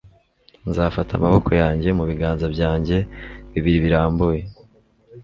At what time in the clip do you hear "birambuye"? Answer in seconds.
3.85-4.41